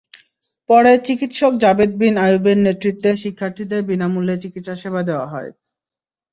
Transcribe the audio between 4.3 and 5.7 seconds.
চিকিৎসাসেবা দেওয়া হয়।